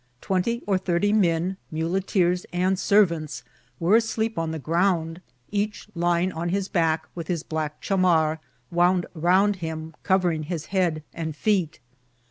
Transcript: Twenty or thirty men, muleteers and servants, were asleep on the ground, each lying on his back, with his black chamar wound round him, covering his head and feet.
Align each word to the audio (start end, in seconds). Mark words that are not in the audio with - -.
Twenty 0.19 0.63
or 0.65 0.79
thirty 0.79 1.13
men, 1.13 1.57
muleteers 1.69 2.47
and 2.51 2.79
servants, 2.79 3.43
were 3.79 3.95
asleep 3.95 4.35
on 4.35 4.49
the 4.49 4.57
ground, 4.57 5.21
each 5.51 5.87
lying 5.93 6.31
on 6.31 6.49
his 6.49 6.67
back, 6.67 7.07
with 7.13 7.27
his 7.27 7.43
black 7.43 7.79
chamar 7.81 8.39
wound 8.71 9.05
round 9.13 9.57
him, 9.57 9.93
covering 10.01 10.41
his 10.49 10.65
head 10.73 11.03
and 11.13 11.35
feet. 11.35 11.79